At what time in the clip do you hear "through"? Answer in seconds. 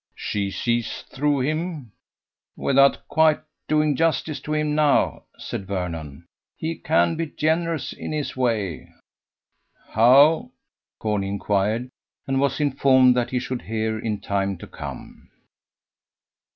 1.13-1.41